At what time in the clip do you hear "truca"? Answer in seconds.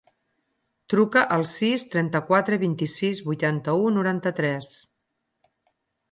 0.91-1.21